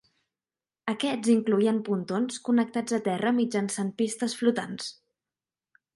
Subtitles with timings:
[0.93, 4.93] Aquests incloïen pontons connectats a terra mitjançant pistes flotants.